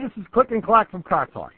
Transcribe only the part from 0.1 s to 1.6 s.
is Click and Clack from Cock Talk.